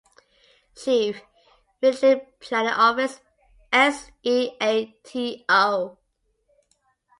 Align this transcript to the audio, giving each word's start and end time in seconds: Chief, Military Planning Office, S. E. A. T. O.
Chief, 0.75 1.21
Military 1.79 2.21
Planning 2.39 2.73
Office, 2.73 3.21
S. 3.71 4.09
E. 4.23 4.49
A. 4.59 4.85
T. 5.03 5.45
O. 5.47 5.99